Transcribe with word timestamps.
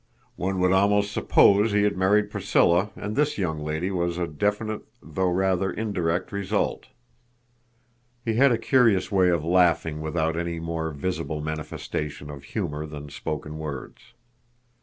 One 0.35 0.59
would 0.61 0.71
almost 0.71 1.11
suppose 1.11 1.71
he 1.73 1.83
had 1.83 1.95
married 1.95 2.31
Priscilla 2.31 2.89
and 2.95 3.15
this 3.15 3.37
young 3.37 3.59
lady 3.59 3.91
was 3.91 4.17
a 4.17 4.25
definite 4.25 4.81
though 4.99 5.29
rather 5.29 5.71
indirect 5.71 6.31
result." 6.31 6.87
He 8.25 8.33
had 8.33 8.51
a 8.51 8.57
curious 8.57 9.11
way 9.11 9.29
of 9.29 9.45
laughing 9.45 10.01
without 10.01 10.35
any 10.35 10.59
more 10.59 10.89
visible 10.89 11.39
manifestation 11.39 12.31
of 12.31 12.45
humor 12.45 12.87
than 12.87 13.09
spoken 13.09 13.59
words. 13.59 14.13